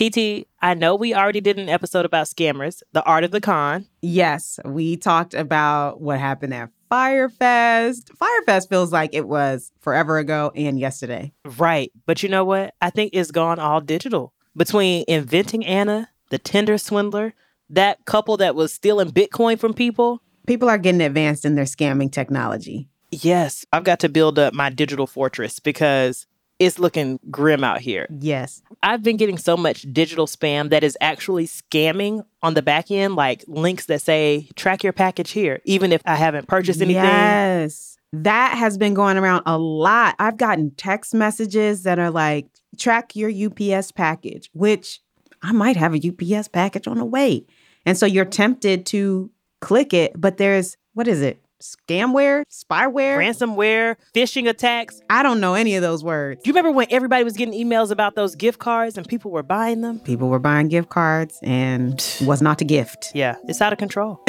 [0.00, 3.86] TT, I know we already did an episode about scammers, the art of the con.
[4.00, 8.10] Yes, we talked about what happened at Fyre Fest.
[8.18, 11.34] Firefest feels like it was forever ago and yesterday.
[11.58, 11.92] Right.
[12.06, 12.72] But you know what?
[12.80, 14.32] I think it's gone all digital.
[14.56, 17.34] Between inventing Anna, the Tinder swindler,
[17.68, 20.22] that couple that was stealing Bitcoin from people.
[20.46, 22.88] People are getting advanced in their scamming technology.
[23.12, 26.26] Yes, I've got to build up my digital fortress because
[26.60, 28.06] it's looking grim out here.
[28.10, 28.62] Yes.
[28.82, 33.16] I've been getting so much digital spam that is actually scamming on the back end,
[33.16, 37.02] like links that say, track your package here, even if I haven't purchased anything.
[37.02, 37.96] Yes.
[38.12, 40.16] That has been going around a lot.
[40.18, 42.46] I've gotten text messages that are like,
[42.78, 45.00] track your UPS package, which
[45.42, 47.46] I might have a UPS package on the way.
[47.86, 51.42] And so you're tempted to click it, but there's, what is it?
[51.62, 55.00] Scamware, spyware, ransomware, phishing attacks.
[55.10, 56.42] I don't know any of those words.
[56.42, 59.42] Do you remember when everybody was getting emails about those gift cards and people were
[59.42, 60.00] buying them?
[60.00, 63.12] People were buying gift cards and was not a gift.
[63.14, 64.22] Yeah, it's out of control.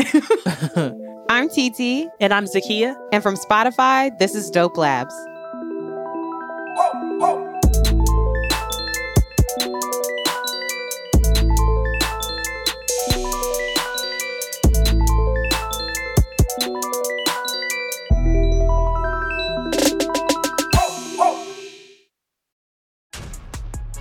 [1.29, 2.07] I'm TT.
[2.19, 2.95] And I'm Zakiya.
[3.13, 5.15] And from Spotify, this is Dope Labs.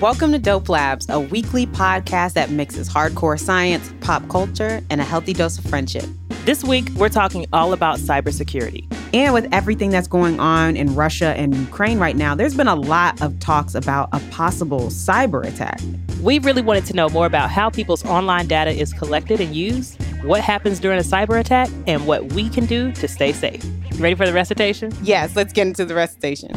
[0.00, 5.04] Welcome to Dope Labs, a weekly podcast that mixes hardcore science, pop culture, and a
[5.04, 6.06] healthy dose of friendship.
[6.46, 8.90] This week, we're talking all about cybersecurity.
[9.12, 12.74] And with everything that's going on in Russia and Ukraine right now, there's been a
[12.74, 15.78] lot of talks about a possible cyber attack.
[16.22, 20.02] We really wanted to know more about how people's online data is collected and used,
[20.22, 23.62] what happens during a cyber attack, and what we can do to stay safe.
[23.92, 24.92] You ready for the recitation?
[25.02, 26.52] Yes, let's get into the recitation.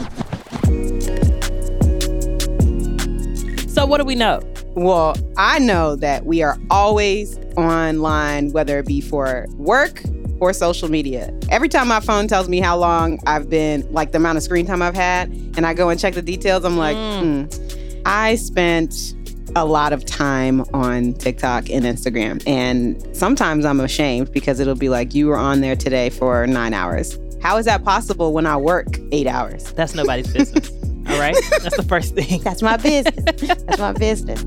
[3.74, 4.40] So, what do we know?
[4.76, 10.00] Well, I know that we are always online, whether it be for work
[10.40, 11.36] or social media.
[11.50, 14.68] Every time my phone tells me how long I've been, like the amount of screen
[14.68, 17.52] time I've had, and I go and check the details, I'm like, mm.
[17.52, 19.16] Hmm, I spent
[19.56, 22.48] a lot of time on TikTok and Instagram.
[22.48, 26.76] And sometimes I'm ashamed because it'll be like, you were on there today for nine
[26.76, 27.18] hours.
[27.42, 29.74] How is that possible when I work eight hours?
[29.74, 30.70] That's nobody's business.
[31.14, 31.36] All right.
[31.62, 32.42] That's the first thing.
[32.42, 33.24] That's my business.
[33.26, 34.44] That's my business.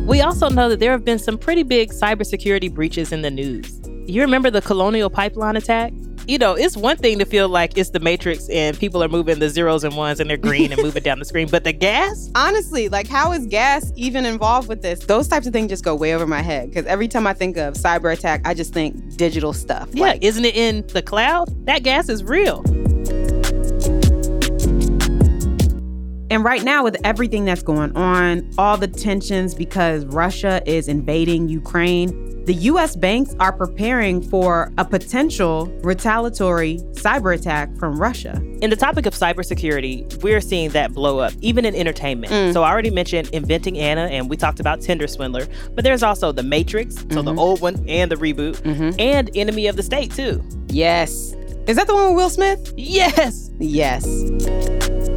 [0.00, 3.80] We also know that there have been some pretty big cybersecurity breaches in the news.
[4.06, 5.92] You remember the Colonial Pipeline attack?
[6.26, 9.38] You know, it's one thing to feel like it's the Matrix and people are moving
[9.38, 12.30] the zeros and ones and they're green and moving down the screen, but the gas?
[12.34, 15.00] Honestly, like how is gas even involved with this?
[15.00, 17.56] Those types of things just go way over my head because every time I think
[17.56, 19.88] of cyber attack, I just think digital stuff.
[19.92, 21.48] Yeah, like, isn't it in the cloud?
[21.66, 22.62] That gas is real.
[26.34, 31.48] And right now, with everything that's going on, all the tensions because Russia is invading
[31.48, 38.42] Ukraine, the US banks are preparing for a potential retaliatory cyber attack from Russia.
[38.60, 42.32] In the topic of cybersecurity, we're seeing that blow up, even in entertainment.
[42.32, 42.52] Mm.
[42.52, 45.46] So I already mentioned Inventing Anna, and we talked about Tinder Swindler,
[45.76, 47.26] but there's also The Matrix, so mm-hmm.
[47.26, 48.90] the old one and the reboot, mm-hmm.
[48.98, 50.42] and Enemy of the State, too.
[50.66, 51.32] Yes.
[51.68, 52.74] Is that the one with Will Smith?
[52.76, 53.52] Yes.
[53.60, 55.13] Yes.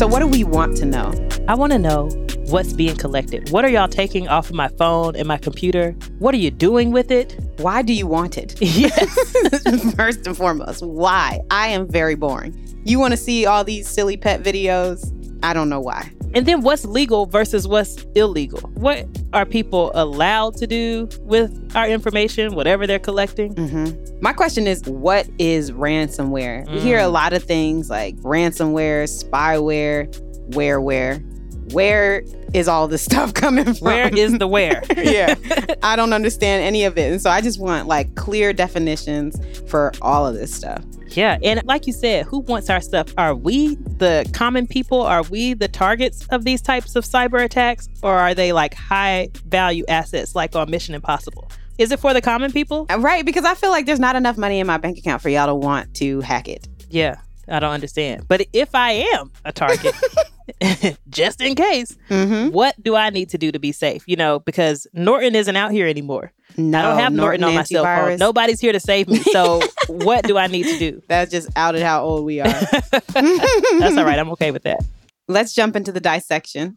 [0.00, 1.12] So, what do we want to know?
[1.46, 2.08] I want to know
[2.46, 3.50] what's being collected.
[3.50, 5.94] What are y'all taking off of my phone and my computer?
[6.20, 7.38] What are you doing with it?
[7.58, 8.58] Why do you want it?
[8.62, 9.94] Yes.
[9.94, 11.40] First and foremost, why?
[11.50, 12.58] I am very boring.
[12.86, 15.04] You want to see all these silly pet videos?
[15.42, 16.10] I don't know why.
[16.34, 18.60] And then what's legal versus what's illegal?
[18.74, 23.54] What are people allowed to do with our information, whatever they're collecting?
[23.54, 24.18] Mm-hmm.
[24.20, 26.66] My question is, what is ransomware?
[26.66, 26.74] Mm.
[26.74, 27.12] We hear a mm.
[27.12, 30.08] lot of things like ransomware, spyware,
[30.50, 31.26] whareware.
[31.72, 32.22] Where
[32.52, 33.84] is all this stuff coming from?
[33.86, 34.82] Where is the where?
[34.96, 35.34] yeah.
[35.82, 37.12] I don't understand any of it.
[37.12, 39.38] And so I just want like clear definitions
[39.68, 40.82] for all of this stuff.
[41.08, 41.38] Yeah.
[41.42, 43.12] And like you said, who wants our stuff?
[43.18, 45.02] Are we the common people?
[45.02, 47.88] Are we the targets of these types of cyber attacks?
[48.02, 51.50] Or are they like high value assets like on Mission Impossible?
[51.78, 52.86] Is it for the common people?
[52.98, 53.24] Right.
[53.24, 55.54] Because I feel like there's not enough money in my bank account for y'all to
[55.54, 56.68] want to hack it.
[56.90, 57.16] Yeah.
[57.50, 58.26] I don't understand.
[58.28, 59.94] But if I am a target,
[61.08, 62.52] just in case, mm-hmm.
[62.52, 64.04] what do I need to do to be safe?
[64.06, 66.32] You know, because Norton isn't out here anymore.
[66.56, 68.18] No, I don't have Norton, Norton on my cell phone.
[68.18, 69.18] Nobody's here to save me.
[69.18, 71.02] So what do I need to do?
[71.08, 72.48] That's just outed how old we are.
[72.48, 74.18] That's all right.
[74.18, 74.80] I'm okay with that.
[75.28, 76.76] Let's jump into the dissection.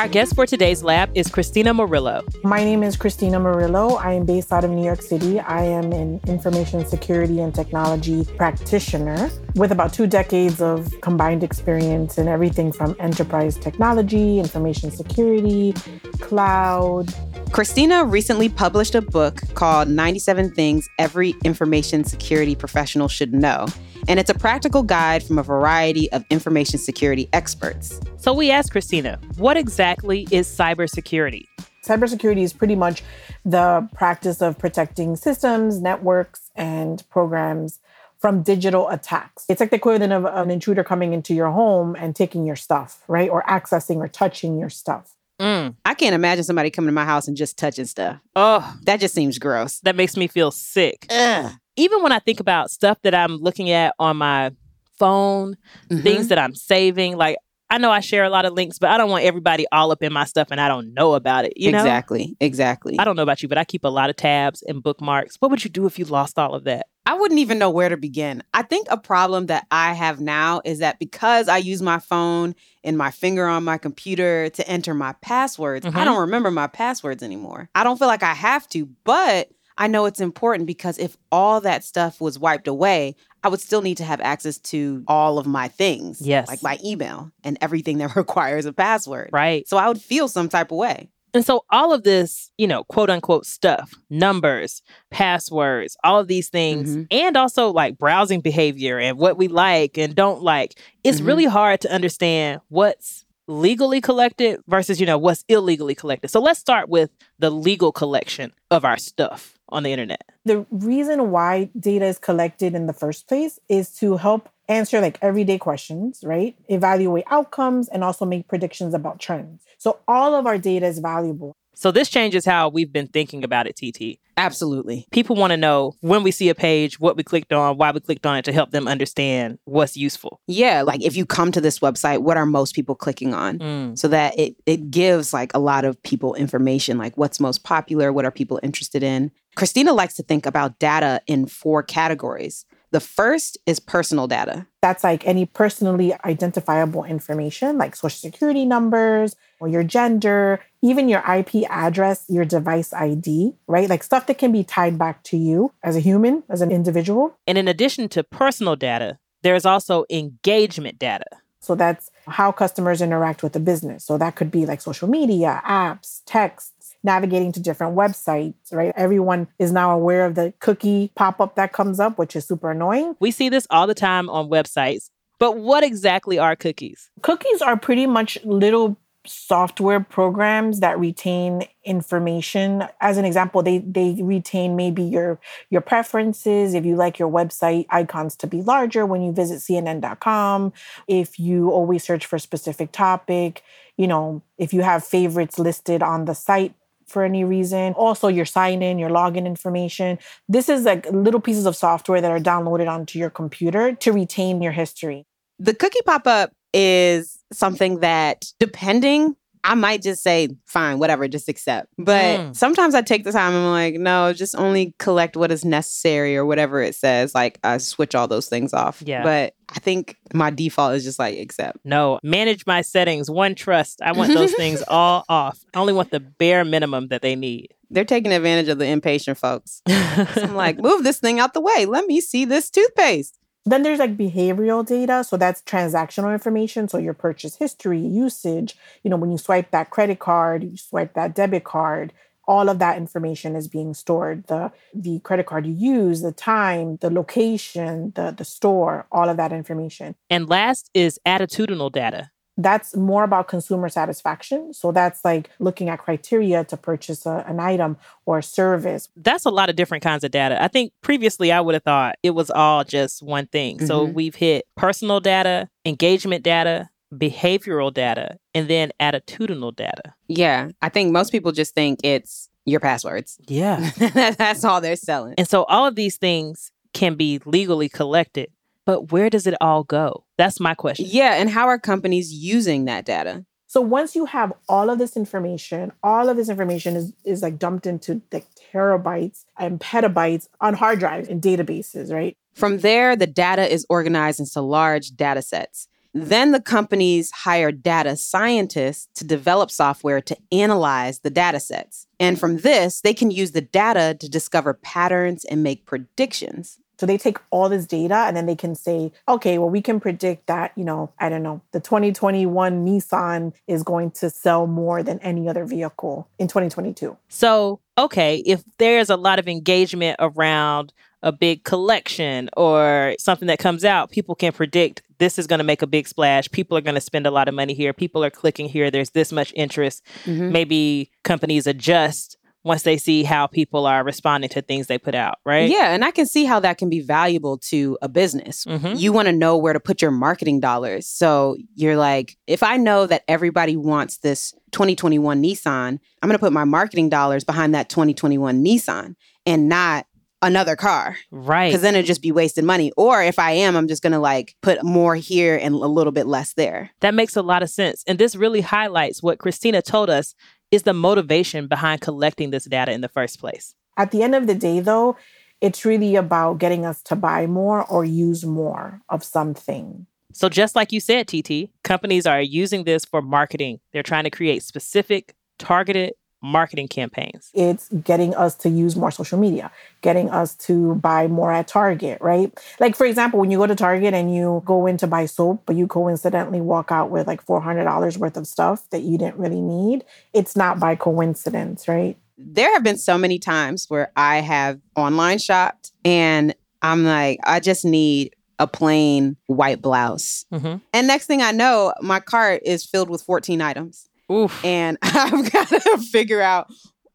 [0.00, 2.22] Our guest for today's lab is Christina Morillo.
[2.42, 4.02] My name is Christina Morillo.
[4.02, 5.38] I am based out of New York City.
[5.38, 12.16] I am an information security and technology practitioner with about two decades of combined experience
[12.16, 15.74] in everything from enterprise technology, information security,
[16.18, 17.12] cloud.
[17.52, 23.66] Christina recently published a book called 97 Things Every Information Security Professional Should Know
[24.08, 28.00] and it's a practical guide from a variety of information security experts.
[28.16, 31.46] So we asked Christina, what exactly is cybersecurity?
[31.84, 33.02] Cybersecurity is pretty much
[33.44, 37.78] the practice of protecting systems, networks, and programs
[38.18, 39.46] from digital attacks.
[39.48, 43.02] It's like the equivalent of an intruder coming into your home and taking your stuff,
[43.08, 43.30] right?
[43.30, 45.14] Or accessing or touching your stuff.
[45.40, 45.74] Mm.
[45.84, 48.20] I can't imagine somebody coming to my house and just touching stuff.
[48.36, 49.80] Oh, that just seems gross.
[49.80, 51.06] That makes me feel sick.
[51.10, 54.52] Ugh even when I think about stuff that I'm looking at on my
[54.98, 55.56] phone,
[55.88, 56.02] mm-hmm.
[56.02, 57.38] things that I'm saving, like
[57.70, 60.02] I know I share a lot of links, but I don't want everybody all up
[60.02, 61.52] in my stuff and I don't know about it.
[61.56, 61.78] You know?
[61.78, 62.36] Exactly.
[62.40, 62.98] Exactly.
[62.98, 65.36] I don't know about you, but I keep a lot of tabs and bookmarks.
[65.38, 66.86] What would you do if you lost all of that?
[67.06, 68.42] I wouldn't even know where to begin.
[68.52, 72.54] I think a problem that I have now is that because I use my phone
[72.84, 75.96] and my finger on my computer to enter my passwords, mm-hmm.
[75.96, 77.70] I don't remember my passwords anymore.
[77.74, 79.48] I don't feel like I have to, but
[79.80, 83.82] I know it's important because if all that stuff was wiped away, I would still
[83.82, 86.20] need to have access to all of my things.
[86.20, 86.48] Yes.
[86.48, 89.30] Like my email and everything that requires a password.
[89.32, 89.66] Right.
[89.68, 91.08] So I would feel some type of way.
[91.32, 96.48] And so all of this, you know, quote unquote stuff, numbers, passwords, all of these
[96.48, 97.02] things, mm-hmm.
[97.10, 101.26] and also like browsing behavior and what we like and don't like, it's mm-hmm.
[101.26, 106.30] really hard to understand what's legally collected versus, you know, what's illegally collected.
[106.30, 110.22] So let's start with the legal collection of our stuff on the internet?
[110.44, 115.18] The reason why data is collected in the first place is to help answer like
[115.20, 116.56] everyday questions, right?
[116.68, 119.64] Evaluate outcomes and also make predictions about trends.
[119.78, 121.56] So all of our data is valuable.
[121.80, 124.20] So this changes how we've been thinking about it, TT.
[124.36, 125.06] Absolutely.
[125.12, 128.00] People want to know when we see a page, what we clicked on, why we
[128.00, 130.40] clicked on it to help them understand what's useful.
[130.46, 133.58] Yeah, like if you come to this website, what are most people clicking on?
[133.58, 133.98] Mm.
[133.98, 138.12] So that it it gives like a lot of people information like what's most popular,
[138.12, 139.30] what are people interested in.
[139.56, 142.64] Christina likes to think about data in four categories.
[142.92, 144.66] The first is personal data.
[144.82, 151.22] That's like any personally identifiable information, like social security numbers or your gender, even your
[151.32, 153.88] IP address, your device ID, right?
[153.88, 157.36] Like stuff that can be tied back to you as a human, as an individual.
[157.46, 161.26] And in addition to personal data, there's also engagement data.
[161.60, 164.04] So that's how customers interact with the business.
[164.04, 168.92] So that could be like social media, apps, texts, navigating to different websites, right?
[168.96, 172.70] Everyone is now aware of the cookie pop up that comes up, which is super
[172.70, 173.16] annoying.
[173.20, 175.10] We see this all the time on websites.
[175.38, 177.10] But what exactly are cookies?
[177.22, 184.18] Cookies are pretty much little software programs that retain information as an example they they
[184.22, 185.38] retain maybe your
[185.68, 190.72] your preferences if you like your website icons to be larger when you visit cnn.com
[191.06, 193.62] if you always search for a specific topic
[193.98, 196.74] you know if you have favorites listed on the site
[197.10, 197.92] for any reason.
[197.94, 200.18] Also, your sign in, your login information.
[200.48, 204.62] This is like little pieces of software that are downloaded onto your computer to retain
[204.62, 205.26] your history.
[205.58, 211.48] The cookie pop up is something that, depending I might just say, fine, whatever, just
[211.48, 211.88] accept.
[211.98, 212.56] But mm.
[212.56, 216.36] sometimes I take the time and I'm like, no, just only collect what is necessary
[216.36, 217.34] or whatever it says.
[217.34, 219.02] Like I switch all those things off.
[219.04, 219.22] Yeah.
[219.22, 221.78] But I think my default is just like accept.
[221.84, 224.00] No, manage my settings, one trust.
[224.02, 225.58] I want those things all off.
[225.74, 227.74] I only want the bare minimum that they need.
[227.90, 229.82] They're taking advantage of the impatient folks.
[229.88, 229.94] so
[230.36, 231.86] I'm like, move this thing out the way.
[231.86, 233.36] Let me see this toothpaste.
[233.66, 235.22] Then there's like behavioral data.
[235.24, 236.88] So that's transactional information.
[236.88, 241.14] So your purchase history, usage, you know, when you swipe that credit card, you swipe
[241.14, 242.12] that debit card,
[242.46, 244.46] all of that information is being stored.
[244.48, 249.36] The the credit card you use, the time, the location, the the store, all of
[249.36, 250.16] that information.
[250.28, 252.30] And last is attitudinal data.
[252.62, 254.72] That's more about consumer satisfaction.
[254.74, 259.08] So that's like looking at criteria to purchase a, an item or a service.
[259.16, 260.62] That's a lot of different kinds of data.
[260.62, 263.78] I think previously I would have thought it was all just one thing.
[263.78, 263.86] Mm-hmm.
[263.86, 270.14] So we've hit personal data, engagement data, behavioral data, and then attitudinal data.
[270.28, 270.70] Yeah.
[270.82, 273.38] I think most people just think it's your passwords.
[273.46, 273.90] Yeah.
[273.98, 275.34] That's all they're selling.
[275.38, 278.50] And so all of these things can be legally collected
[278.90, 280.24] but where does it all go?
[280.40, 281.04] That's my question.
[281.06, 281.34] Yeah.
[281.34, 283.44] And how are companies using that data?
[283.66, 287.58] So once you have all of this information, all of this information is, is like
[287.58, 292.38] dumped into like terabytes and petabytes on hard drives and databases, right?
[292.54, 295.88] From there, the data is organized into large data sets.
[296.14, 302.06] Then the companies hire data scientists to develop software to analyze the data sets.
[302.18, 306.79] And from this, they can use the data to discover patterns and make predictions.
[307.00, 310.00] So they take all this data and then they can say, okay, well, we can
[310.00, 315.02] predict that, you know, I don't know, the 2021 Nissan is going to sell more
[315.02, 317.16] than any other vehicle in 2022.
[317.28, 320.92] So, okay, if there's a lot of engagement around
[321.22, 325.64] a big collection or something that comes out, people can predict this is going to
[325.64, 326.50] make a big splash.
[326.50, 327.94] People are going to spend a lot of money here.
[327.94, 328.90] People are clicking here.
[328.90, 330.04] There's this much interest.
[330.24, 330.52] Mm-hmm.
[330.52, 335.36] Maybe companies adjust once they see how people are responding to things they put out,
[335.46, 335.70] right?
[335.70, 338.64] Yeah, and I can see how that can be valuable to a business.
[338.66, 338.96] Mm-hmm.
[338.96, 341.06] You want to know where to put your marketing dollars.
[341.06, 346.38] So you're like, if I know that everybody wants this 2021 Nissan, I'm going to
[346.38, 349.14] put my marketing dollars behind that 2021 Nissan
[349.46, 350.06] and not
[350.42, 351.16] another car.
[351.30, 351.68] Right.
[351.68, 352.92] Because then it'd just be wasted money.
[352.96, 356.12] Or if I am, I'm just going to like put more here and a little
[356.12, 356.90] bit less there.
[357.00, 358.04] That makes a lot of sense.
[358.06, 360.34] And this really highlights what Christina told us
[360.70, 363.74] is the motivation behind collecting this data in the first place?
[363.96, 365.16] At the end of the day, though,
[365.60, 370.06] it's really about getting us to buy more or use more of something.
[370.32, 373.80] So, just like you said, TT, companies are using this for marketing.
[373.92, 377.50] They're trying to create specific, targeted marketing campaigns?
[377.54, 379.70] It's getting us to use more social media,
[380.00, 382.52] getting us to buy more at Target, right?
[382.78, 385.62] Like, for example, when you go to Target and you go in to buy soap,
[385.66, 389.60] but you coincidentally walk out with like $400 worth of stuff that you didn't really
[389.60, 392.16] need, it's not by coincidence, right?
[392.38, 397.60] There have been so many times where I have online shopped and I'm like, I
[397.60, 400.44] just need a plain white blouse.
[400.52, 400.76] Mm-hmm.
[400.92, 404.09] And next thing I know, my cart is filled with 14 items.
[404.30, 404.64] Oof.
[404.64, 406.70] And I've got to figure out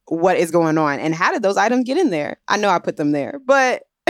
[0.07, 2.37] what is going on and how did those items get in there?
[2.47, 3.83] I know I put them there, but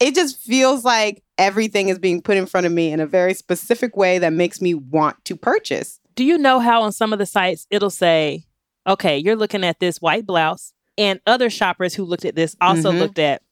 [0.00, 3.34] it just feels like everything is being put in front of me in a very
[3.34, 6.00] specific way that makes me want to purchase.
[6.14, 8.46] Do you know how on some of the sites it'll say,
[8.86, 12.90] okay, you're looking at this white blouse, and other shoppers who looked at this also
[12.90, 13.00] mm-hmm.
[13.00, 13.42] looked at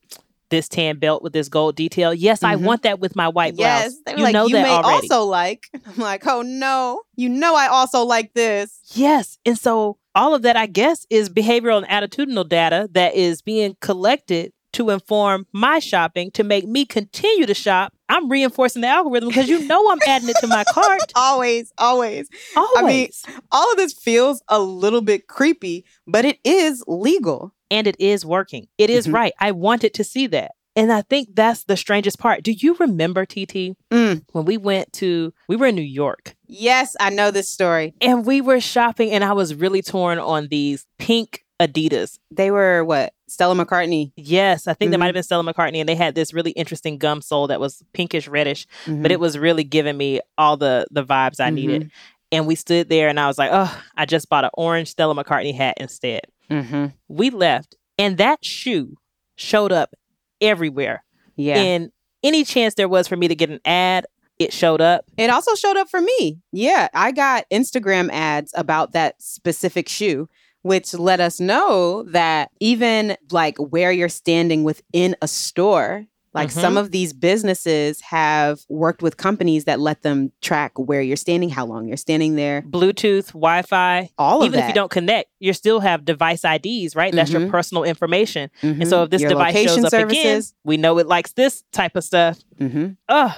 [0.50, 2.14] this tan belt with this gold detail.
[2.14, 2.46] Yes, mm-hmm.
[2.46, 3.94] I want that with my white blouse.
[4.06, 5.08] Yes, you like, know you that may already.
[5.08, 5.68] also like.
[5.86, 8.78] I'm like, oh no, you know I also like this.
[8.92, 13.42] Yes, and so all of that, I guess, is behavioral and attitudinal data that is
[13.42, 17.92] being collected to inform my shopping to make me continue to shop.
[18.08, 21.12] I'm reinforcing the algorithm because you know I'm adding it to my cart.
[21.14, 22.28] always, always.
[22.56, 22.76] Always.
[22.76, 27.86] I mean, all of this feels a little bit creepy, but it is legal and
[27.86, 28.68] it is working.
[28.78, 29.14] It is mm-hmm.
[29.14, 29.32] right.
[29.38, 30.52] I wanted to see that.
[30.76, 32.42] And I think that's the strangest part.
[32.42, 34.24] Do you remember TT mm.
[34.32, 36.34] when we went to we were in New York?
[36.46, 37.94] Yes, I know this story.
[38.00, 42.18] And we were shopping and I was really torn on these pink Adidas.
[42.30, 43.12] They were what?
[43.28, 44.12] Stella McCartney.
[44.16, 44.92] Yes, I think mm-hmm.
[44.92, 47.60] they might have been Stella McCartney and they had this really interesting gum sole that
[47.60, 49.02] was pinkish reddish, mm-hmm.
[49.02, 51.54] but it was really giving me all the the vibes I mm-hmm.
[51.54, 51.90] needed.
[52.32, 55.14] And we stood there and I was like, "Oh, I just bought an orange Stella
[55.14, 56.86] McCartney hat instead." Mm-hmm.
[57.08, 58.96] We left, and that shoe
[59.36, 59.94] showed up
[60.40, 61.04] everywhere.
[61.36, 61.56] Yeah.
[61.56, 61.90] And
[62.22, 64.06] any chance there was for me to get an ad,
[64.38, 65.04] it showed up.
[65.16, 66.40] It also showed up for me.
[66.52, 66.88] Yeah.
[66.94, 70.28] I got Instagram ads about that specific shoe,
[70.62, 76.60] which let us know that even like where you're standing within a store like mm-hmm.
[76.60, 81.48] some of these businesses have worked with companies that let them track where you're standing,
[81.48, 84.64] how long you're standing there, Bluetooth, Wi Fi, all of Even that.
[84.64, 87.10] if you don't connect, you still have device IDs, right?
[87.10, 87.16] Mm-hmm.
[87.16, 87.50] That's your mm-hmm.
[87.52, 88.50] personal information.
[88.62, 88.82] Mm-hmm.
[88.82, 90.18] And so if this your device shows up services.
[90.20, 92.40] again, we know it likes this type of stuff.
[92.58, 92.92] Mm-hmm.
[93.08, 93.32] Ugh.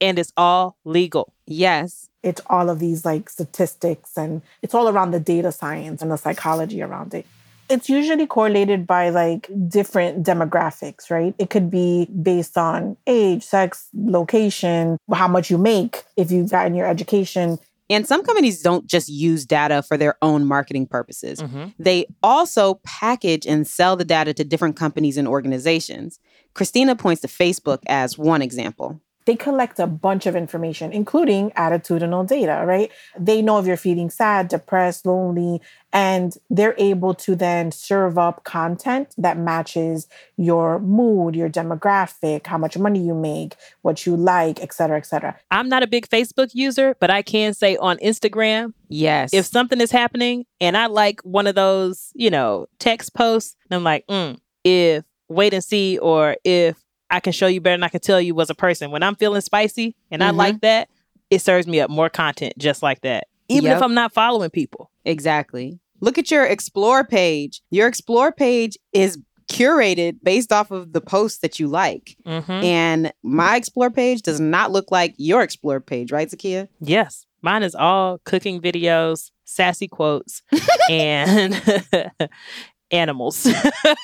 [0.00, 1.32] And it's all legal.
[1.46, 2.08] Yes.
[2.22, 6.16] It's all of these like statistics and it's all around the data science and the
[6.16, 7.26] psychology around it.
[7.70, 11.34] It's usually correlated by like different demographics, right?
[11.38, 16.74] It could be based on age, sex, location, how much you make, if you've gotten
[16.74, 17.58] your education.
[17.88, 21.40] And some companies don't just use data for their own marketing purposes.
[21.40, 21.70] Mm-hmm.
[21.78, 26.20] They also package and sell the data to different companies and organizations.
[26.54, 29.00] Christina points to Facebook as one example.
[29.30, 32.90] They collect a bunch of information, including attitudinal data, right?
[33.16, 35.60] They know if you're feeling sad, depressed, lonely,
[35.92, 42.58] and they're able to then serve up content that matches your mood, your demographic, how
[42.58, 45.36] much money you make, what you like, et cetera, et cetera.
[45.52, 49.32] I'm not a big Facebook user, but I can say on Instagram, Yes.
[49.32, 53.76] if something is happening and I like one of those, you know, text posts, and
[53.76, 56.76] I'm like, mm, if wait and see, or if
[57.10, 58.90] I can show you better than I can tell you was a person.
[58.90, 60.36] When I'm feeling spicy and I Mhm.
[60.36, 60.88] like that,
[61.30, 63.26] it serves me up more content just like that.
[63.48, 64.90] Even if I'm not following people.
[65.04, 65.80] Exactly.
[66.00, 67.62] Look at your explore page.
[67.70, 69.18] Your explore page is
[69.50, 72.16] curated based off of the posts that you like.
[72.24, 72.50] Mm-hmm.
[72.52, 76.68] And my explore page does not look like your explore page, right, Zakiya?
[76.80, 77.26] Yes.
[77.42, 80.42] Mine is all cooking videos, sassy quotes,
[80.90, 81.60] and
[82.90, 83.46] animals.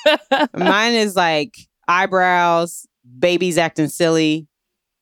[0.53, 1.55] Mine is like
[1.87, 2.85] eyebrows,
[3.19, 4.47] babies acting silly.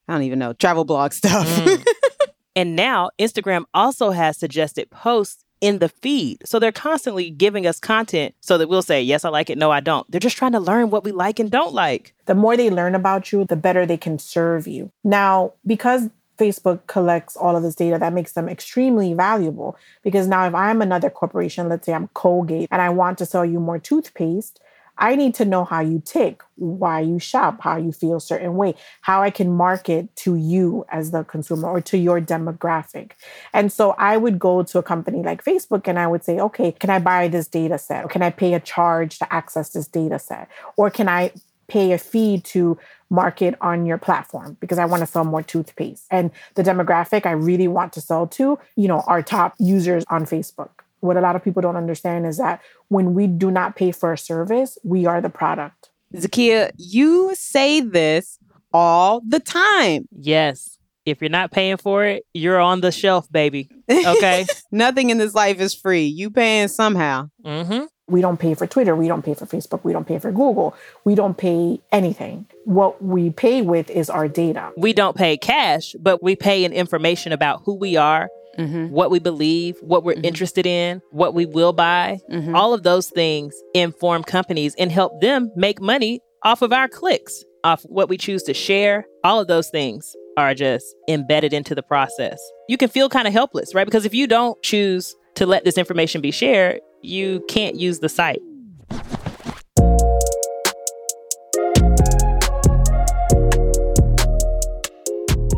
[0.07, 1.47] I don't even know, travel blog stuff.
[1.47, 1.85] Mm.
[2.55, 6.41] and now Instagram also has suggested posts in the feed.
[6.45, 9.57] So they're constantly giving us content so that we'll say, yes, I like it.
[9.57, 10.09] No, I don't.
[10.11, 12.13] They're just trying to learn what we like and don't like.
[12.25, 14.91] The more they learn about you, the better they can serve you.
[15.03, 19.77] Now, because Facebook collects all of this data, that makes them extremely valuable.
[20.03, 23.45] Because now, if I'm another corporation, let's say I'm Colgate, and I want to sell
[23.45, 24.59] you more toothpaste,
[24.97, 28.55] I need to know how you tick, why you shop, how you feel a certain
[28.55, 33.11] way, how I can market to you as the consumer or to your demographic.
[33.53, 36.71] And so I would go to a company like Facebook and I would say, okay,
[36.71, 38.05] can I buy this data set?
[38.05, 40.49] Or can I pay a charge to access this data set?
[40.77, 41.31] Or can I
[41.67, 42.77] pay a fee to
[43.09, 46.05] market on your platform because I want to sell more toothpaste.
[46.11, 50.25] And the demographic I really want to sell to, you know, our top users on
[50.25, 50.69] Facebook.
[51.01, 54.13] What a lot of people don't understand is that when we do not pay for
[54.13, 55.89] a service, we are the product.
[56.15, 58.39] Zakiya, you say this
[58.73, 60.07] all the time.
[60.11, 60.77] Yes.
[61.05, 63.69] If you're not paying for it, you're on the shelf, baby.
[63.89, 64.45] Okay.
[64.71, 66.05] Nothing in this life is free.
[66.05, 67.29] You paying somehow.
[67.43, 67.85] mm-hmm.
[68.07, 68.95] We don't pay for Twitter.
[68.95, 69.83] We don't pay for Facebook.
[69.83, 70.75] We don't pay for Google.
[71.05, 72.45] We don't pay anything.
[72.65, 74.71] What we pay with is our data.
[74.77, 78.87] We don't pay cash, but we pay in information about who we are, Mm-hmm.
[78.93, 80.25] what we believe, what we're Mhm.
[80.25, 82.19] interested in, what we will buy.
[82.31, 82.55] Mm-hmm.
[82.55, 87.43] All of those things inform companies and help them make money off of our clicks,
[87.63, 89.05] off what we choose to share.
[89.23, 92.39] All of those things are just embedded into the process.
[92.69, 93.85] You can feel kind of helpless, right?
[93.85, 98.09] Because if you don't choose to let this information be shared, you can't use the
[98.09, 98.41] site.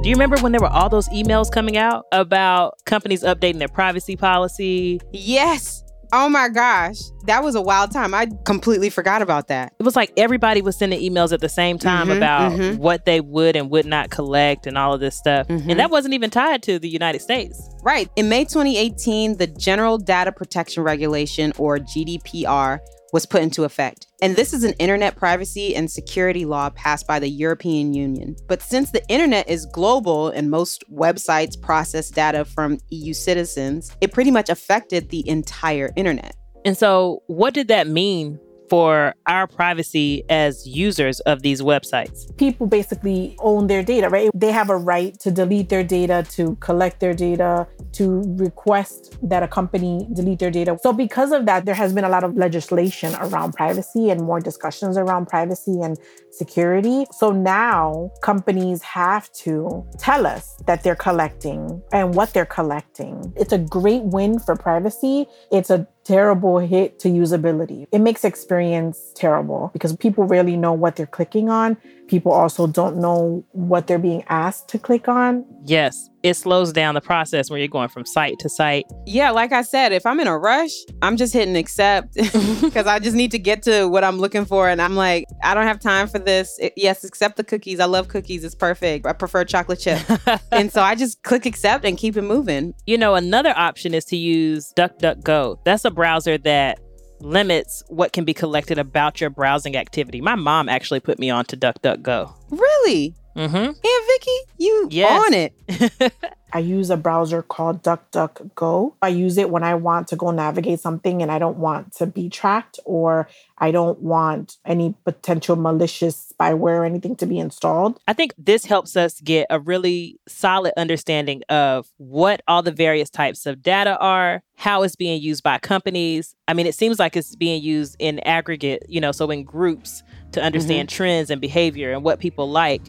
[0.07, 3.67] Do you remember when there were all those emails coming out about companies updating their
[3.67, 5.01] privacy policy?
[5.11, 5.83] Yes.
[6.13, 6.95] Oh my gosh.
[7.25, 8.13] That was a wild time.
[8.13, 9.73] I completely forgot about that.
[9.77, 12.77] It was like everybody was sending emails at the same time Mhm, about mhm.
[12.77, 15.45] what they would and would not collect and all of this stuff.
[15.49, 15.71] Mhm.
[15.71, 17.61] And that wasn't even tied to the United States.
[17.83, 18.09] Right.
[18.15, 22.79] In May 2018, the General Data Protection Regulation, or GDPR,
[23.11, 24.06] was put into effect.
[24.21, 28.35] And this is an internet privacy and security law passed by the European Union.
[28.47, 34.13] But since the internet is global and most websites process data from EU citizens, it
[34.13, 36.35] pretty much affected the entire internet.
[36.65, 42.35] And so, what did that mean for our privacy as users of these websites?
[42.37, 44.29] People basically own their data, right?
[44.33, 49.43] They have a right to delete their data, to collect their data, to request that
[49.43, 50.77] a company delete their data.
[50.81, 54.39] So, because of that, there has been a lot of legislation around privacy and more
[54.39, 55.97] discussions around privacy and
[56.37, 57.05] security.
[57.11, 63.33] So now companies have to tell us that they're collecting and what they're collecting.
[63.35, 65.27] It's a great win for privacy.
[65.51, 67.85] It's a terrible hit to usability.
[67.91, 71.75] It makes experience terrible because people rarely know what they're clicking on.
[72.07, 75.45] People also don't know what they're being asked to click on.
[75.65, 78.85] Yes, it slows down the process where you're going from site to site.
[79.05, 82.13] Yeah, like I said, if I'm in a rush, I'm just hitting accept
[82.61, 84.69] because I just need to get to what I'm looking for.
[84.69, 86.57] And I'm like, I don't have time for this.
[86.59, 87.79] It- yes, accept the cookies.
[87.79, 88.43] I love cookies.
[88.43, 89.05] It's perfect.
[89.05, 89.99] I prefer chocolate chip.
[90.51, 92.73] and so I just click accept and keep it moving.
[92.85, 95.57] You know, another option is to use DuckDuckGo.
[95.65, 96.79] That's a browser that
[97.19, 100.21] limits what can be collected about your browsing activity.
[100.21, 102.33] My mom actually put me on to DuckDuckGo.
[102.49, 103.15] Really?
[103.35, 103.55] Mm-hmm.
[103.55, 103.77] Aunt
[104.07, 105.23] Vicky, you Yes.
[105.25, 106.13] on it.
[106.53, 108.93] I use a browser called DuckDuckGo.
[109.01, 112.07] I use it when I want to go navigate something and I don't want to
[112.07, 117.99] be tracked or I don't want any potential malicious spyware or anything to be installed.
[118.07, 123.09] I think this helps us get a really solid understanding of what all the various
[123.09, 126.35] types of data are, how it's being used by companies.
[126.47, 130.03] I mean, it seems like it's being used in aggregate, you know, so in groups
[130.31, 130.95] to understand mm-hmm.
[130.95, 132.81] trends and behavior and what people like.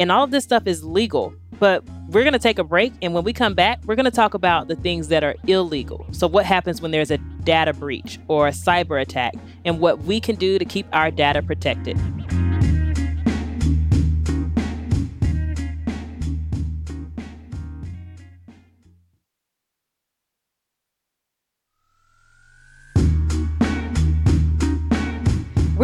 [0.00, 1.34] And all of this stuff is legal.
[1.60, 2.92] But we're going to take a break.
[3.02, 6.06] And when we come back, we're going to talk about the things that are illegal.
[6.10, 9.34] So, what happens when there's a data breach or a cyber attack,
[9.64, 11.98] and what we can do to keep our data protected.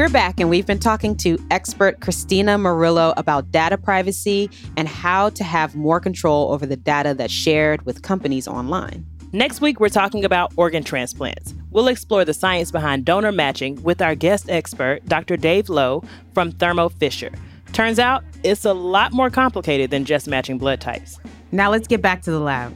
[0.06, 5.30] We're back and we've been talking to expert Christina Morillo about data privacy and how
[5.30, 9.04] to have more control over the data that's shared with companies online.
[9.32, 11.54] Next week, we're talking about organ transplants.
[11.72, 15.36] We'll explore the science behind donor matching with our guest expert, Dr.
[15.36, 17.32] Dave Lowe from Thermo Fisher.
[17.72, 21.18] Turns out it's a lot more complicated than just matching blood types.
[21.50, 22.72] Now let's get back to the lab.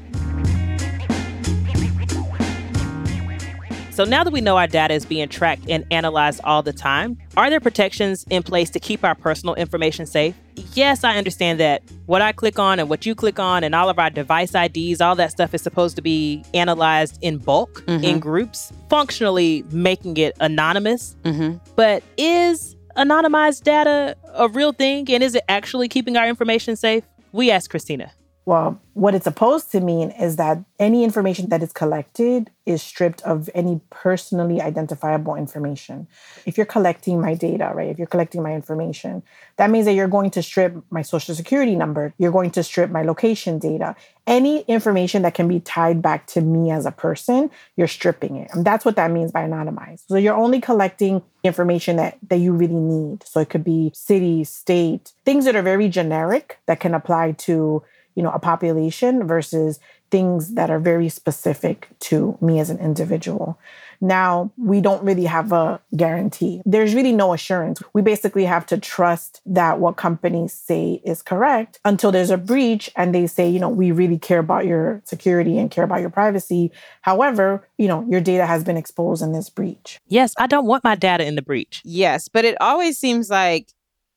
[4.01, 7.19] So now that we know our data is being tracked and analyzed all the time,
[7.37, 10.35] are there protections in place to keep our personal information safe?
[10.73, 13.91] Yes, I understand that what I click on and what you click on and all
[13.91, 18.03] of our device IDs, all that stuff is supposed to be analyzed in bulk, mm-hmm.
[18.03, 21.15] in groups, functionally making it anonymous.
[21.25, 21.59] Mm-hmm.
[21.77, 27.05] But is anonymized data a real thing and is it actually keeping our information safe?
[27.33, 28.13] We asked Christina.
[28.51, 33.23] Well, what it's supposed to mean is that any information that is collected is stripped
[33.23, 36.09] of any personally identifiable information.
[36.47, 39.23] If you're collecting my data, right, if you're collecting my information,
[39.57, 42.91] that means that you're going to strip my social security number, you're going to strip
[42.91, 43.95] my location data.
[44.27, 48.51] Any information that can be tied back to me as a person, you're stripping it.
[48.53, 50.09] And that's what that means by anonymized.
[50.09, 53.23] So you're only collecting information that, that you really need.
[53.23, 57.85] So it could be city, state, things that are very generic that can apply to
[58.21, 59.81] you know, a population versus
[60.11, 63.59] things that are very specific to me as an individual.
[63.99, 66.61] Now, we don't really have a guarantee.
[66.67, 67.83] There's really no assurance.
[67.95, 72.91] We basically have to trust that what companies say is correct until there's a breach
[72.95, 76.11] and they say, you know, we really care about your security and care about your
[76.11, 76.73] privacy.
[77.01, 79.99] However, you know, your data has been exposed in this breach.
[80.09, 81.81] Yes, I don't want my data in the breach.
[81.87, 83.69] Yes, but it always seems like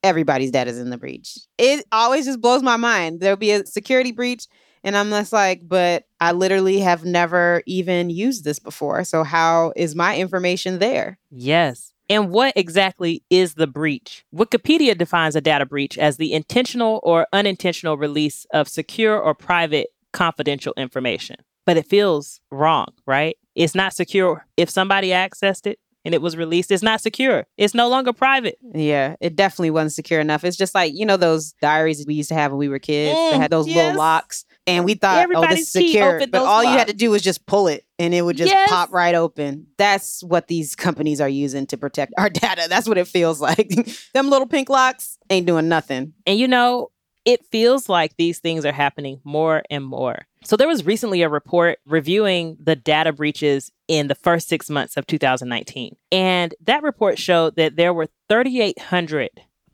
[0.04, 1.38] everybody's data is in the breach.
[1.58, 3.20] It always just blows my mind.
[3.20, 4.48] There'll be a security breach,
[4.84, 9.04] and I'm just like, but I literally have never even used this before.
[9.06, 11.18] So, how is my information there?
[11.32, 11.94] Yes.
[12.10, 14.26] And what exactly is the breach?
[14.36, 19.88] Wikipedia defines a data breach as the intentional or unintentional release of secure or private
[20.12, 21.38] confidential information.
[21.66, 23.38] But it feels wrong, right?
[23.56, 24.46] It's not secure.
[24.58, 27.46] If somebody accessed it, and it was released, it's not secure.
[27.58, 28.58] It's no longer private.
[28.74, 30.44] Yeah, it definitely wasn't secure enough.
[30.44, 33.18] It's just like, you know, those diaries we used to have when we were kids
[33.18, 33.78] mm, that had those yes.
[33.78, 34.46] little locks.
[34.66, 36.20] And we thought, Everybody's oh, this is secure.
[36.20, 36.66] But all locks.
[36.66, 38.70] you had to do was just pull it and it would just yes.
[38.70, 39.68] pop right open.
[39.78, 42.68] That's what these companies are using to protect our data.
[42.70, 43.74] That's what it feels like.
[44.13, 46.13] Them little pink locks ain't doing nothing.
[46.26, 46.92] And you know,
[47.26, 50.26] it feels like these things are happening more and more.
[50.44, 54.98] So, there was recently a report reviewing the data breaches in the first six months
[54.98, 55.96] of 2019.
[56.12, 59.30] And that report showed that there were 3,800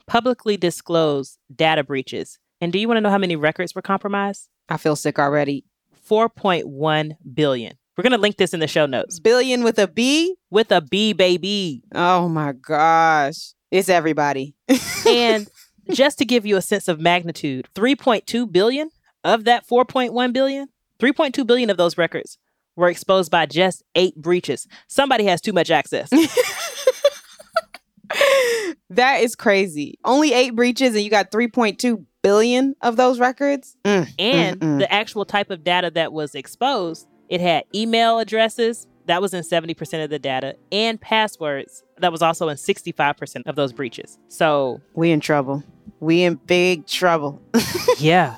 [0.05, 2.39] publicly disclosed data breaches.
[2.61, 4.49] And do you want to know how many records were compromised?
[4.67, 5.65] I feel sick already.
[6.09, 7.77] 4.1 billion.
[7.97, 9.19] We're going to link this in the show notes.
[9.19, 10.35] Billion with a B?
[10.49, 11.83] With a B, baby.
[11.93, 13.53] Oh my gosh.
[13.71, 14.55] It's everybody.
[15.07, 15.47] and
[15.91, 18.89] just to give you a sense of magnitude, 3.2 billion
[19.23, 22.37] of that 4.1 billion, 3.2 billion of those records
[22.75, 24.67] were exposed by just eight breaches.
[24.87, 26.09] Somebody has too much access.
[28.89, 29.99] that is crazy.
[30.05, 33.75] Only eight breaches, and you got 3.2 billion of those records.
[33.83, 34.79] Mm, and mm, mm.
[34.79, 38.87] the actual type of data that was exposed, it had email addresses.
[39.05, 41.83] That was in 70% of the data, and passwords.
[41.97, 44.19] That was also in 65% of those breaches.
[44.27, 45.63] So we in trouble.
[45.99, 47.41] We in big trouble.
[47.99, 48.37] yeah.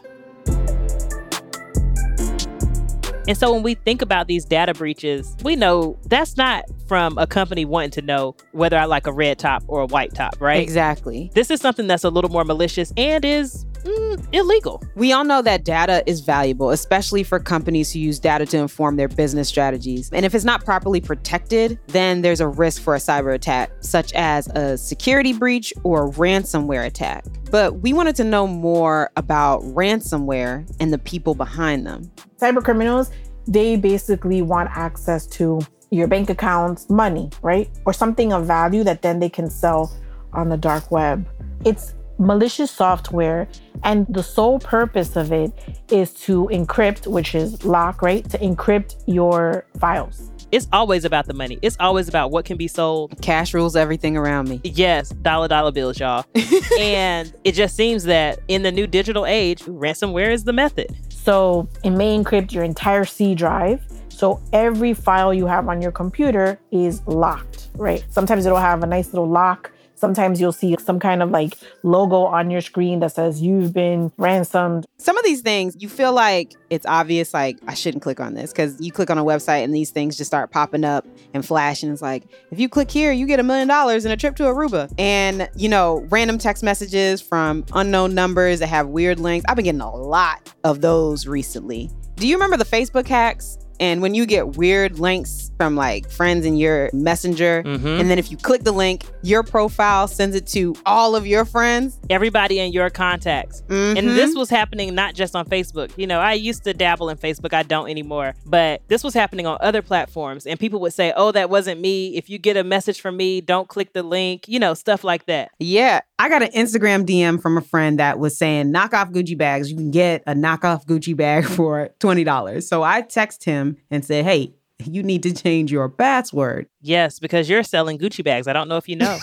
[3.28, 7.28] And so when we think about these data breaches, we know that's not from a
[7.28, 10.62] company wanting to know whether I like a red top or a white top, right?
[10.62, 11.32] Exactly.
[11.34, 14.84] This is something that's a little more malicious and is mm, illegal.
[14.96, 18.96] We all know that data is valuable, especially for companies who use data to inform
[18.96, 20.10] their business strategies.
[20.12, 24.12] And if it's not properly protected, then there's a risk for a cyber attack, such
[24.14, 27.26] as a security breach or a ransomware attack.
[27.52, 32.12] But we wanted to know more about ransomware and the people behind them.
[32.42, 33.12] Cyber criminals,
[33.48, 37.70] they basically want access to your bank accounts, money, right?
[37.86, 39.96] Or something of value that then they can sell
[40.34, 41.28] on the dark web.
[41.66, 43.48] It's malicious software,
[43.84, 45.52] and the sole purpose of it
[45.92, 48.28] is to encrypt, which is lock, right?
[48.32, 50.32] To encrypt your files.
[50.52, 51.60] It's always about the money.
[51.62, 53.22] It's always about what can be sold.
[53.22, 54.60] Cash rules everything around me.
[54.64, 56.26] Yes, dollar dollar bills, y'all.
[56.80, 60.94] and it just seems that in the new digital age, ransomware is the method.
[61.24, 63.86] So it may encrypt your entire C drive.
[64.10, 68.04] So every file you have on your computer is locked, right?
[68.10, 72.24] Sometimes it'll have a nice little lock Sometimes you'll see some kind of like logo
[72.24, 74.88] on your screen that says you've been ransomed.
[74.98, 78.52] Some of these things you feel like it's obvious, like I shouldn't click on this
[78.52, 81.92] because you click on a website and these things just start popping up and flashing.
[81.92, 84.44] It's like, if you click here, you get a million dollars and a trip to
[84.44, 84.92] Aruba.
[84.98, 89.46] And, you know, random text messages from unknown numbers that have weird links.
[89.48, 91.92] I've been getting a lot of those recently.
[92.16, 93.60] Do you remember the Facebook hacks?
[93.82, 97.88] And when you get weird links from like friends in your messenger, mm-hmm.
[97.88, 101.46] and then if you click the link, your profile sends it to all of your
[101.46, 103.64] friends, everybody in your contacts.
[103.64, 103.98] Mm-hmm.
[103.98, 105.92] And this was happening not just on Facebook.
[105.98, 109.48] You know, I used to dabble in Facebook, I don't anymore, but this was happening
[109.48, 110.46] on other platforms.
[110.46, 112.16] And people would say, oh, that wasn't me.
[112.16, 115.26] If you get a message from me, don't click the link, you know, stuff like
[115.26, 115.50] that.
[115.58, 116.02] Yeah.
[116.20, 119.72] I got an Instagram DM from a friend that was saying, knock off Gucci bags.
[119.72, 122.62] You can get a knockoff Gucci bag for $20.
[122.62, 124.54] So I text him and say, hey,
[124.88, 126.68] you need to change your password.
[126.82, 128.48] Yes, because you're selling Gucci bags.
[128.48, 129.20] I don't know if you know.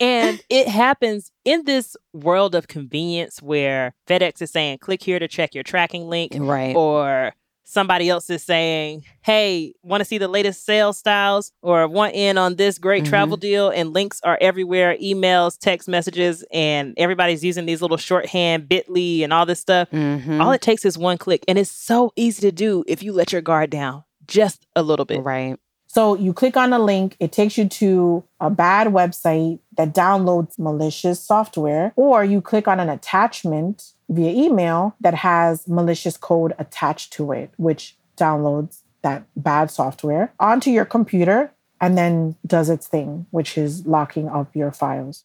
[0.00, 5.28] and it happens in this world of convenience where FedEx is saying, click here to
[5.28, 6.32] check your tracking link.
[6.36, 6.76] Right.
[6.76, 7.32] Or
[7.64, 12.38] somebody else is saying, hey, want to see the latest sales styles or want in
[12.38, 13.10] on this great mm-hmm.
[13.10, 13.70] travel deal?
[13.70, 19.32] And links are everywhere emails, text messages, and everybody's using these little shorthand bit.ly and
[19.32, 19.90] all this stuff.
[19.90, 20.40] Mm-hmm.
[20.40, 21.44] All it takes is one click.
[21.48, 25.04] And it's so easy to do if you let your guard down just a little
[25.04, 25.22] bit.
[25.22, 25.56] Right.
[25.92, 30.58] So you click on a link, it takes you to a bad website that downloads
[30.58, 37.12] malicious software, or you click on an attachment via email that has malicious code attached
[37.12, 43.26] to it, which downloads that bad software onto your computer and then does its thing,
[43.30, 45.24] which is locking up your files.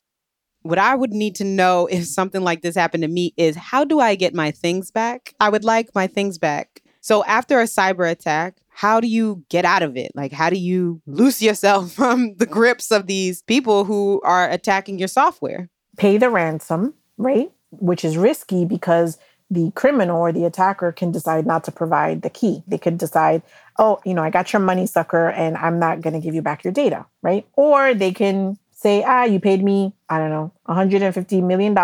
[0.64, 3.86] What I would need to know if something like this happened to me is how
[3.86, 5.34] do I get my things back?
[5.40, 6.82] I would like my things back.
[7.00, 10.12] So after a cyber attack, how do you get out of it?
[10.14, 15.00] Like, how do you loose yourself from the grips of these people who are attacking
[15.00, 15.68] your software?
[15.98, 17.52] Pay the ransom, right?
[17.72, 19.18] Which is risky because
[19.50, 22.62] the criminal or the attacker can decide not to provide the key.
[22.68, 23.42] They could decide,
[23.80, 26.44] oh, you know, I got your money, sucker, and I'm not going to give you
[26.44, 27.48] back your data, right?
[27.54, 31.76] Or they can say, ah, you paid me, I don't know, $150 million.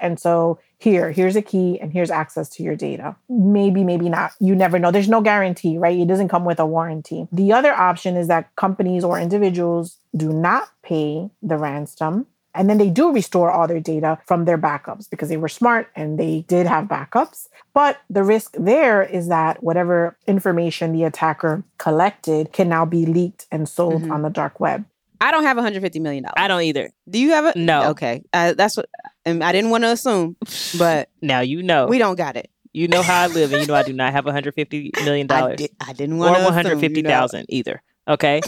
[0.00, 3.16] And so here, here's a key and here's access to your data.
[3.30, 4.32] Maybe, maybe not.
[4.38, 4.90] You never know.
[4.90, 5.98] There's no guarantee, right?
[5.98, 7.26] It doesn't come with a warranty.
[7.32, 12.26] The other option is that companies or individuals do not pay the ransom.
[12.54, 15.88] And then they do restore all their data from their backups because they were smart
[15.96, 17.48] and they did have backups.
[17.72, 23.46] But the risk there is that whatever information the attacker collected can now be leaked
[23.50, 24.12] and sold mm-hmm.
[24.12, 24.84] on the dark web.
[25.22, 26.34] I don't have 150 million dollars.
[26.36, 26.90] I don't either.
[27.08, 27.56] Do you have it?
[27.56, 27.90] No.
[27.90, 28.22] Okay.
[28.32, 28.86] Uh, that's what
[29.24, 30.36] and I didn't want to assume,
[30.78, 31.86] but now you know.
[31.86, 32.50] We don't got it.
[32.72, 35.60] You know how I live, and you know I do not have 150 million dollars.
[35.80, 37.46] I, I, didn't want or 150,000 you know.
[37.48, 37.82] either.
[38.08, 38.40] Okay.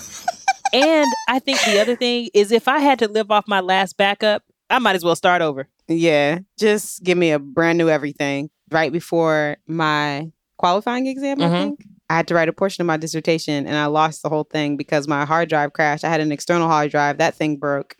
[0.72, 3.96] and I think the other thing is if I had to live off my last
[3.96, 5.68] backup, I might as well start over.
[5.86, 8.50] Yeah, just give me a brand new everything.
[8.70, 11.54] Right before my qualifying exam, mm-hmm.
[11.54, 14.28] I think I had to write a portion of my dissertation, and I lost the
[14.28, 16.04] whole thing because my hard drive crashed.
[16.04, 17.96] I had an external hard drive that thing broke,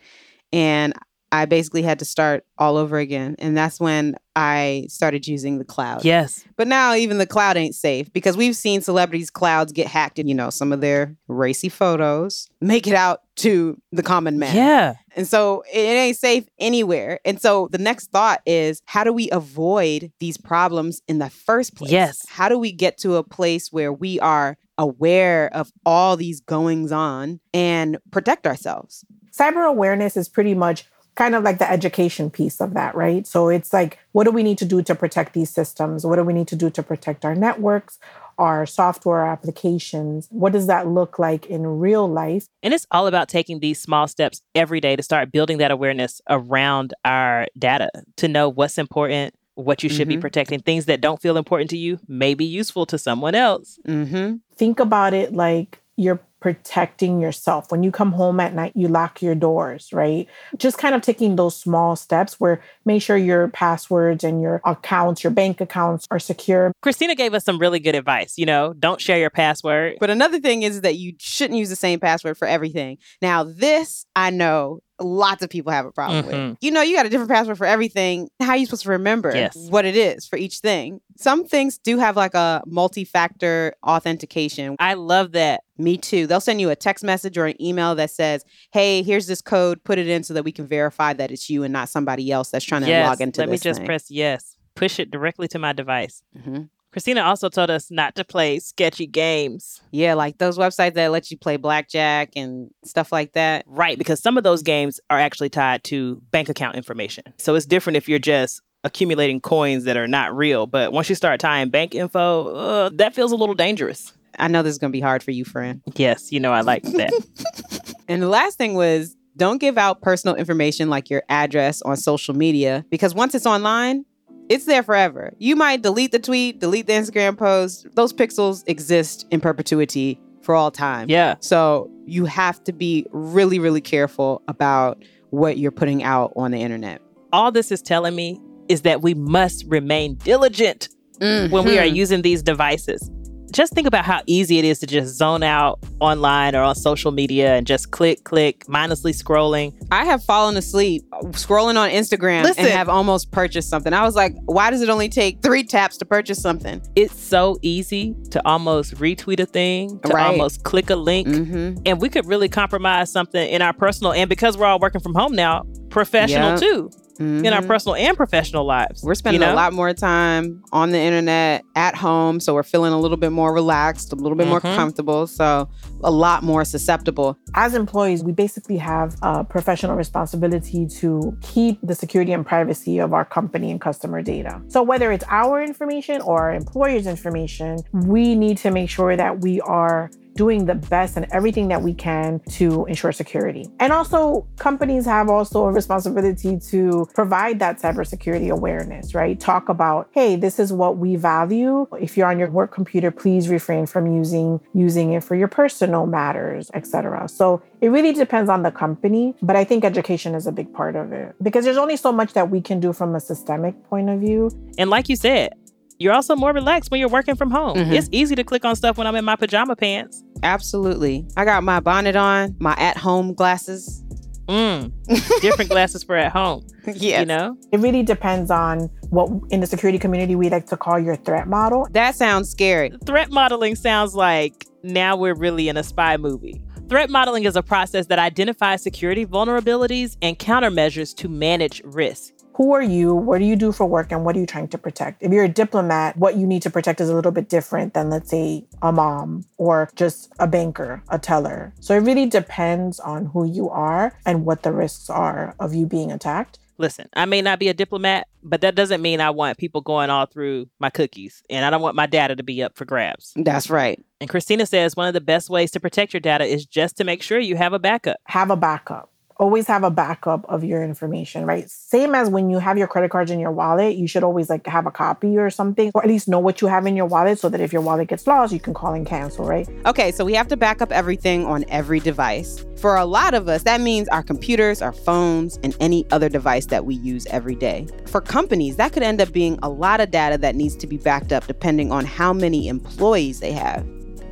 [0.53, 0.95] and
[1.35, 3.35] I basically had to start all over again.
[3.41, 6.05] And that's when I started using the cloud.
[6.05, 6.45] Yes.
[6.57, 10.29] But now even the cloud ain't safe because we've seen celebrities' clouds get hacked and,
[10.29, 14.55] you know, some of their racy photos make it out to the common man.
[14.55, 14.95] Yeah.
[15.17, 17.19] And so it ain't safe anywhere.
[17.25, 21.75] And so the next thought is how do we avoid these problems in the first
[21.75, 21.91] place?
[21.91, 22.25] Yes.
[22.29, 26.93] How do we get to a place where we are aware of all these goings
[26.93, 29.05] on and protect ourselves?
[29.37, 33.27] Cyber awareness is pretty much kind of like the education piece of that, right?
[33.27, 36.05] So it's like, what do we need to do to protect these systems?
[36.05, 37.99] What do we need to do to protect our networks,
[38.39, 40.27] our software applications?
[40.31, 42.47] What does that look like in real life?
[42.63, 46.21] And it's all about taking these small steps every day to start building that awareness
[46.29, 49.35] around our data to know what's important.
[49.57, 50.17] What you should mm-hmm.
[50.17, 53.79] be protecting, things that don't feel important to you may be useful to someone else.
[53.87, 54.39] Mm-hmm.
[54.57, 57.73] Think about it like you're protecting yourself.
[57.73, 60.29] When you come home at night, you lock your doors, right?
[60.59, 65.25] Just kind of taking those small steps where make sure your passwords and your accounts,
[65.25, 66.71] your bank accounts are secure.
[66.83, 68.35] Christina gave us some really good advice.
[68.37, 69.97] You know, don't share your password.
[69.99, 72.99] But another thing is that you shouldn't use the same password for everything.
[73.23, 76.49] Now, this I know lots of people have a problem Mhm.
[76.51, 76.59] with.
[76.61, 78.29] You know, you got a different password for everything.
[78.41, 79.57] How are you supposed to remember Yes.
[79.57, 81.01] what it is for each thing?
[81.17, 84.77] Some things do have like a multi factor authentication.
[84.79, 85.63] I love that.
[85.77, 86.27] Me too.
[86.27, 89.83] They'll send you a text message or an email that says, hey, here's this code,
[89.85, 92.51] put it in so that we can verify that it's you and not somebody else
[92.51, 93.09] that's trying to yes.
[93.09, 93.87] log into Let me just thing.
[93.87, 94.57] press yes.
[94.77, 96.23] Push it directly to my device.
[96.37, 96.69] Mhm.
[96.93, 99.83] Christina also told us not to play sketchy games.
[99.91, 103.65] Yeah, like those websites that let you play blackjack and stuff like that.
[103.67, 107.25] Right, because some of those games are actually tied to bank account information.
[107.37, 110.69] So it's different if you're just accumulating coins that are not real.
[110.69, 114.13] But once you start tying bank info, uh, that feels a little dangerous.
[114.39, 115.83] I know this is going to be hard for you, friend.
[115.95, 117.13] Yes, you know I like that.
[118.09, 122.35] And the last thing was don't give out personal information like your address on social
[122.35, 124.05] media because once it's online,
[124.49, 125.33] it's there forever.
[125.39, 127.87] You might delete the tweet, delete the Instagram post.
[127.95, 131.09] Those pixels exist in perpetuity for all time.
[131.09, 131.37] yeah.
[131.41, 136.59] So you have to be really, really careful about what you're putting out on the
[136.59, 137.01] internet.
[137.33, 141.53] All this is telling me is that we must remain diligent mm-hmm.
[141.53, 143.11] when we are using these devices.
[143.55, 147.13] Just think about how easy it is to just zone out online or on social
[147.13, 149.73] media and just click, click, mindlessly scrolling.
[149.93, 152.65] I have fallen asleep scrolling on Instagram Listen.
[152.65, 153.93] and have almost purchased something.
[153.93, 156.83] I was like, why does it only take three taps to purchase something?
[156.97, 160.27] It's so easy to almost retweet a thing, to Right.
[160.27, 161.29] almost click a link.
[161.29, 161.83] Mm-hmm.
[161.87, 165.15] And we could really compromise something in our personal, and because we're all working from
[165.15, 165.63] home now,
[165.95, 166.57] professional Yeah.
[166.57, 167.69] too, in our Mhm.
[167.69, 169.03] personal and professional lives.
[169.05, 169.55] We're spending you know?
[169.55, 173.31] a lot more time on the internet at home, so we're feeling a little bit
[173.31, 174.75] more relaxed, a little bit more Mhm.
[174.75, 175.69] comfortable, so
[176.03, 177.37] a lot more susceptible.
[177.55, 183.13] As employees, we basically have a professional responsibility to keep the security and privacy of
[183.13, 184.61] our company and customer data.
[184.69, 189.41] So, whether it's our information or our employer's information, we need to make sure that
[189.41, 193.69] we are doing the best and everything that we can to ensure security.
[193.81, 199.39] And also, companies have also a responsibility to provide that cybersecurity awareness, right?
[199.39, 201.87] Talk about, hey, this is what we value.
[202.01, 206.07] If you're on your work computer, please refrain from using using it for your personal
[206.07, 207.29] matters, etc.
[207.29, 210.97] So it really depends on the company, but I think education is a big part
[210.97, 214.09] of it because there's only so much that we can do from a systemic point
[214.09, 214.51] of view.
[214.79, 215.55] And like you said,
[215.99, 217.77] you're also more relaxed when you're working from home.
[217.77, 217.93] Mhm.
[217.93, 220.23] It's easy to click on stuff when I'm in my pajama pants.
[220.43, 221.27] Absolutely.
[221.37, 224.03] I got my bonnet on, my at home glasses.
[224.49, 224.93] Mm.
[225.41, 226.67] Different glasses for at home.
[226.87, 227.21] yes.
[227.21, 227.57] You know?
[227.73, 231.49] It really depends on what in the security community we like to call your threat
[231.49, 231.89] model.
[231.93, 232.93] That sounds scary.
[233.07, 236.61] Threat modeling sounds like now we're really in a spy movie.
[236.91, 242.34] Threat modeling is a process that identifies security vulnerabilities and countermeasures to manage risk.
[242.55, 243.15] Who are you?
[243.15, 244.13] What do you do for work?
[244.13, 245.23] And what are you trying to protect?
[245.23, 248.11] If you're a diplomat, what you need to protect is a little bit different than,
[248.11, 251.75] let's say, a mom or just a banker, a teller.
[251.81, 255.87] So it really depends on who you are and what the risks are of you
[255.87, 256.61] being attacked.
[256.79, 260.11] Listen, I may not be a diplomat, but that doesn't mean I want people going
[260.11, 261.43] all through my cookies.
[261.49, 263.33] And I don't want my data to be up for grabs.
[263.37, 264.05] That's right.
[264.21, 267.05] And Christina says one of the best ways to protect your data is just to
[267.05, 268.17] make sure you have a backup.
[268.27, 269.11] Have a backup.
[269.39, 271.69] Always have a backup of your information, right?
[271.69, 274.65] Same as when you have your credit cards in your wallet, you should always like
[274.69, 277.41] have a copy or something, or at least know what you have in your wallet
[277.41, 279.69] so that if your wallet gets lost, you can call and cancel, right?
[279.87, 282.65] Okay, so we have to back up everything on every device.
[282.77, 286.67] For a lot of us, that means our computers, our phones, and any other device
[286.67, 287.89] that we use every day.
[288.07, 290.97] For companies, that could end up being a lot of data that needs to be
[290.97, 293.85] backed up depending on how many employees they have.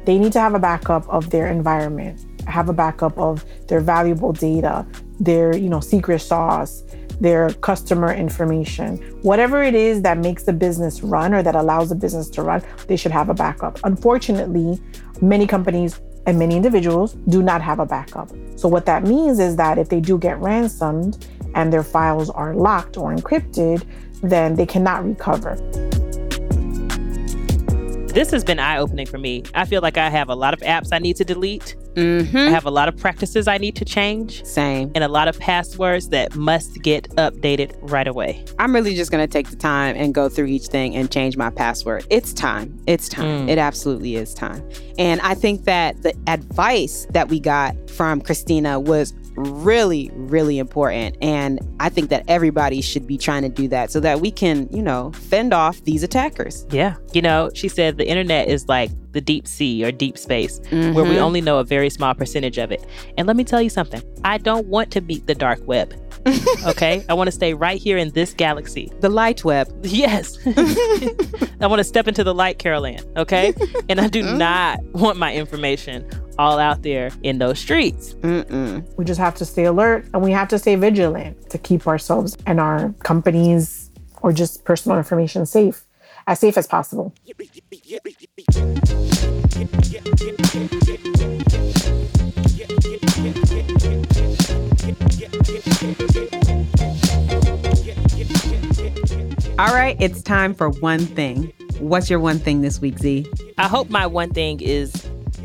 [0.05, 4.33] they need to have a backup of their environment have a backup of their valuable
[4.33, 4.87] data
[5.21, 6.83] their you know secret sauce
[7.21, 8.97] their customer information.
[9.23, 12.63] Whatever it is that makes the business run or that allows the business to run
[12.89, 13.79] they should have a backup.
[13.85, 14.81] Unfortunately
[15.21, 18.31] many companies and many individuals do not have a backup.
[18.57, 22.55] So what that means is that if they do get ransomed and their files are
[22.55, 23.87] locked or encrypted
[24.23, 25.57] then they cannot recover
[28.13, 29.43] This has been eye opening for me.
[29.55, 32.37] I feel like I have a lot of apps I need to delete, I Mm-hmm.
[32.51, 34.91] have a lot of practices I need to change, Same.
[34.95, 38.45] and a lot of passwords that must get updated right away.
[38.59, 41.37] I'm really just going to take the time and go through each thing and change
[41.37, 42.07] my password.
[42.09, 42.79] It's time.
[42.87, 43.47] It's time.
[43.47, 43.51] Mm.
[43.51, 44.67] It absolutely is time.
[44.99, 51.17] And I think that the advice that we got from Christina was really, really important.
[51.21, 54.69] And I think that everybody should be trying to do that so that we can,
[54.71, 56.67] you know, fend off these attackers.
[56.71, 56.97] Yeah.
[57.13, 60.95] You know, she said the internet is like the deep sea or deep space mm-hmm.
[60.95, 61.23] where we mm-hmm.
[61.23, 62.85] only know a very small percentage of it.
[63.17, 65.95] And let me tell you something I don't want to beat the dark web.
[66.67, 67.05] okay?
[67.09, 68.93] I want to stay right here in this galaxy.
[69.01, 69.69] The light web.
[69.93, 70.39] Yes.
[71.61, 73.53] I want to step into the light, Carol Ann, okay?
[73.89, 74.37] And I do mm.
[74.37, 76.09] not want my information
[76.39, 78.15] all out there in those streets.
[78.15, 78.85] Mm-mm.
[78.97, 82.37] We just have to stay alert and we have to stay vigilant to keep ourselves
[82.47, 83.91] and our companies
[84.23, 85.85] or just personal information safe,
[86.27, 87.13] as safe as possible.
[99.59, 101.53] All right, it's time for one thing.
[101.79, 103.27] What's your one thing this week, Z?
[103.59, 104.93] I hope my one thing is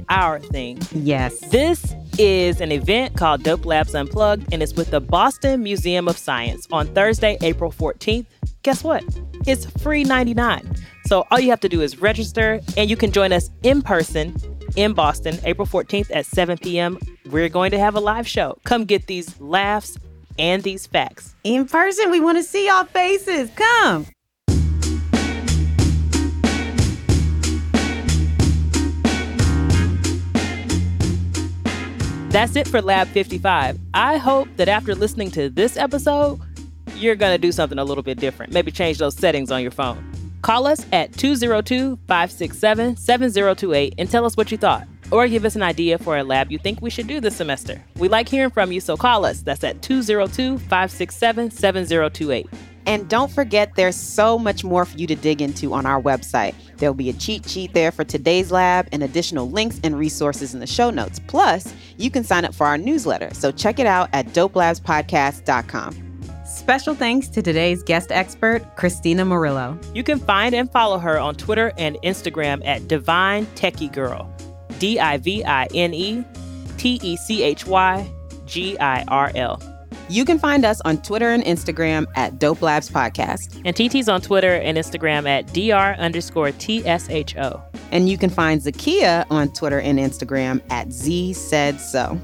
[0.10, 0.80] our thing.
[0.92, 1.40] Yes.
[1.50, 6.18] This is an event called Dope Labs Unplugged, and it's with the Boston Museum of
[6.18, 8.26] Science on Thursday, April 14th.
[8.64, 9.04] Guess what?
[9.46, 10.76] It's free 99.
[11.06, 14.36] So all you have to do is register, and you can join us in person
[14.76, 16.98] in Boston, April 14th at 7 p.m.
[17.30, 18.58] We're going to have a live show.
[18.64, 19.98] Come get these laughs
[20.40, 21.36] and these facts.
[21.44, 23.50] In person, we want to see y'all faces.
[23.56, 24.08] Come.
[32.30, 33.80] That's it for Lab 55.
[33.94, 36.42] I hope that after listening to this episode,
[36.96, 38.52] you're going to do something a little bit different.
[38.52, 40.04] Maybe change those settings on your phone.
[40.42, 44.88] Call us at 202 567 7028 and tell us what you thought.
[45.10, 47.82] Or give us an idea for a lab you think we should do this semester.
[47.96, 49.42] We like hearing from you, so call us.
[49.42, 52.48] That's at 202 567 7028.
[52.88, 56.56] And don't forget, there's so much more for you to dig into on our website.
[56.78, 60.62] There'll be a cheat sheet there for today's lab and additional links and resources in
[60.62, 61.20] the show notes.
[61.28, 63.34] Plus, you can sign up for our newsletter.
[63.34, 66.04] So check it out at dopelabspodcast.com.
[66.46, 69.78] Special thanks to today's guest expert, Christina Morillo.
[69.94, 74.34] You can find and follow her on Twitter and Instagram at Divine Techie Girl.
[74.80, 76.24] D I V I N E
[76.78, 78.10] T E C H Y
[78.46, 79.77] G I R L.
[80.10, 83.62] You can find us on Twitter and Instagram at Dope Labs Podcast.
[83.66, 87.62] And TT's on Twitter and Instagram at DR underscore TSHO.
[87.92, 92.20] And you can find Zakiya on Twitter and Instagram at Z Said So.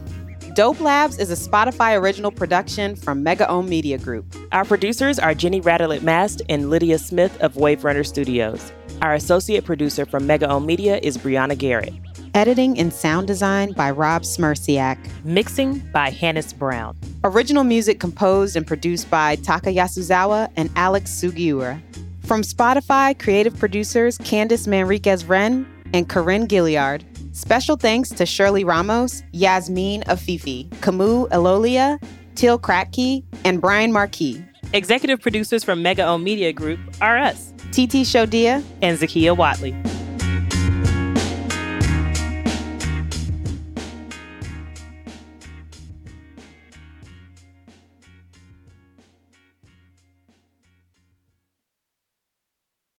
[0.56, 4.34] Dope Labs is a Spotify original production from Mega Ohm Media Group.
[4.54, 8.72] Our producers are Jenny Radelet Mast and Lydia Smith of Wave Runner Studios.
[9.02, 11.94] Our associate producer from Mega Ohm Media is Brianna Garrett.
[12.36, 14.98] Editing and sound design by Rob Smerciak.
[15.24, 16.98] Mixing by Hannis Brown.
[17.24, 21.80] Original music composed and produced by Taka Yasuzawa and Alex Sugiura.
[22.24, 27.04] From Spotify, creative producers Candice Manriquez Wrenn and Corinne Gilliard.
[27.36, 32.02] Special thanks to Shirley Ramos, Yasmin Afifi, Camus Elolia,
[32.34, 34.44] Till Kratky, and Brian Marquis.
[34.74, 39.93] Executive producers from Mega Ohm Media Group are us, TT Shodiya and Zakiya Whatley.